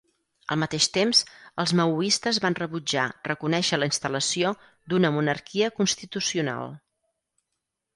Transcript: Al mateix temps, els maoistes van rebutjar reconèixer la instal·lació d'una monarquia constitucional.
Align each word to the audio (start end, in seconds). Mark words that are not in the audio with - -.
Al 0.53 0.57
mateix 0.61 0.87
temps, 0.95 1.19
els 1.63 1.73
maoistes 1.81 2.41
van 2.47 2.57
rebutjar 2.61 3.05
reconèixer 3.29 3.81
la 3.83 3.93
instal·lació 3.93 4.57
d'una 4.91 5.15
monarquia 5.21 5.73
constitucional. 5.81 6.79